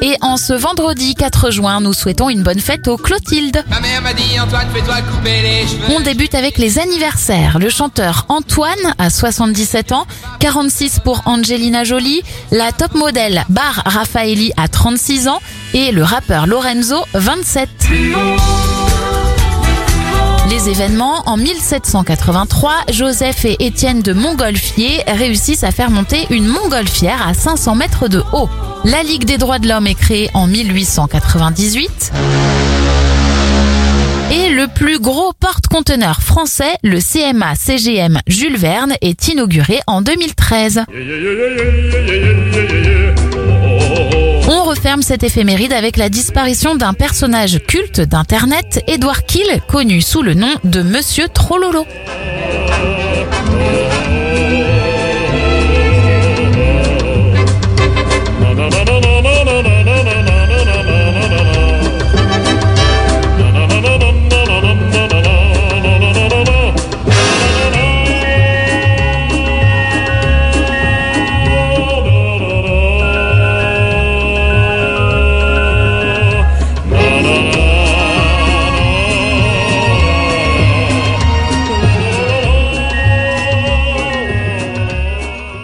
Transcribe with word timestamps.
Et 0.00 0.14
en 0.20 0.36
ce 0.36 0.52
vendredi 0.52 1.14
4 1.16 1.50
juin, 1.50 1.80
nous 1.80 1.92
souhaitons 1.92 2.28
une 2.28 2.42
bonne 2.42 2.60
fête 2.60 2.86
aux 2.86 2.96
Clotilde. 2.96 3.64
Ma 3.68 3.80
mère 3.80 4.00
m'a 4.00 4.12
dit 4.12 4.38
Antoine, 4.38 4.68
fais-toi 4.72 5.02
couper 5.02 5.42
les 5.42 5.66
cheveux. 5.66 5.96
On 5.96 6.00
débute 6.00 6.36
avec 6.36 6.56
les 6.58 6.78
anniversaires. 6.78 7.58
Le 7.58 7.68
chanteur 7.68 8.26
Antoine 8.28 8.94
a 8.98 9.10
77 9.10 9.92
ans, 9.92 10.06
46 10.38 11.00
pour 11.00 11.22
Angelina 11.26 11.82
Jolie, 11.82 12.22
la 12.52 12.70
top 12.70 12.94
modèle 12.94 13.44
Bar 13.48 13.82
Raffaelli 13.86 14.52
a 14.56 14.68
36 14.68 15.26
ans 15.26 15.40
et 15.74 15.90
le 15.90 16.04
rappeur 16.04 16.46
Lorenzo 16.46 16.96
27. 17.14 17.68
Les 20.48 20.70
événements, 20.70 21.22
en 21.26 21.36
1783, 21.36 22.72
Joseph 22.92 23.44
et 23.44 23.56
Étienne 23.66 24.00
de 24.00 24.12
Montgolfier 24.14 25.02
réussissent 25.06 25.64
à 25.64 25.72
faire 25.72 25.90
monter 25.90 26.26
une 26.30 26.46
montgolfière 26.46 27.26
à 27.26 27.34
500 27.34 27.74
mètres 27.74 28.08
de 28.08 28.22
haut. 28.32 28.48
La 28.84 29.02
Ligue 29.02 29.24
des 29.24 29.38
droits 29.38 29.58
de 29.58 29.68
l'homme 29.68 29.86
est 29.86 29.94
créée 29.94 30.30
en 30.34 30.46
1898. 30.46 32.12
Et 34.30 34.50
le 34.50 34.66
plus 34.68 34.98
gros 34.98 35.32
porte-conteneur 35.38 36.20
français, 36.20 36.76
le 36.82 36.98
CMA 37.00 37.54
CGM 37.54 38.20
Jules 38.26 38.56
Verne, 38.56 38.94
est 39.00 39.28
inauguré 39.28 39.80
en 39.86 40.02
2013. 40.02 40.84
On 44.48 44.64
referme 44.64 45.02
cette 45.02 45.22
éphéméride 45.22 45.72
avec 45.72 45.96
la 45.96 46.08
disparition 46.08 46.74
d'un 46.74 46.94
personnage 46.94 47.60
culte 47.66 48.00
d'Internet, 48.00 48.82
Edouard 48.86 49.24
Kiel, 49.24 49.60
connu 49.66 50.00
sous 50.00 50.22
le 50.22 50.34
nom 50.34 50.54
de 50.64 50.82
Monsieur 50.82 51.28
Trollolo. 51.28 51.84